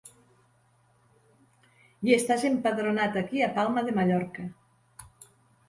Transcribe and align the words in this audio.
I 2.09 2.17
estàs 2.17 2.47
empadronat 2.51 3.21
aquí 3.23 3.47
a 3.49 3.53
Palma 3.61 3.87
de 3.91 3.97
Mallorca. 4.01 4.51